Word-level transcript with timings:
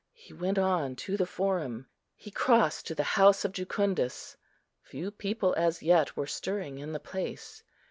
He 0.13 0.33
went 0.33 0.57
on 0.57 0.95
to 0.95 1.15
the 1.15 1.27
Forum; 1.27 1.87
he 2.15 2.31
crossed 2.31 2.87
to 2.87 2.95
the 2.95 3.03
house 3.03 3.45
of 3.45 3.51
Jucundus; 3.51 4.35
few 4.81 5.11
people 5.11 5.53
as 5.55 5.83
yet 5.83 6.17
were 6.17 6.25
stirring 6.25 6.79
in 6.79 6.91
the 6.91 6.99
place. 6.99 7.61